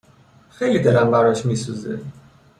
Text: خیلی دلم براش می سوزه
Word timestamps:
خیلی 0.49 0.79
دلم 0.79 1.11
براش 1.11 1.45
می 1.45 1.55
سوزه 1.55 1.99